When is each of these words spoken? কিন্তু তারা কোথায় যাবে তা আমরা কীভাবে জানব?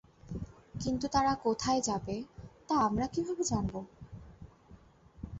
কিন্তু 0.75 1.05
তারা 1.07 1.33
কোথায় 1.43 1.81
যাবে 1.81 2.15
তা 2.69 2.75
আমরা 2.79 3.05
কীভাবে 3.07 3.43
জানব? 3.43 3.73